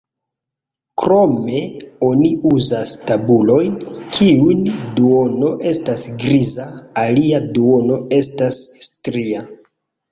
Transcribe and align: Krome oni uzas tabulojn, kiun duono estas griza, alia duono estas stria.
Krome 1.01 1.59
oni 2.07 2.29
uzas 2.53 2.95
tabulojn, 3.11 3.77
kiun 4.17 4.67
duono 4.99 5.55
estas 5.75 6.09
griza, 6.25 6.67
alia 7.07 7.45
duono 7.61 8.03
estas 8.23 8.63
stria. 8.91 9.49